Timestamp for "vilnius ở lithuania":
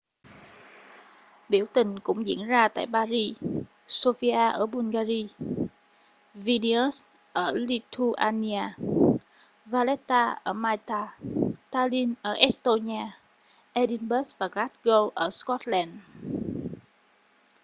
6.33-8.61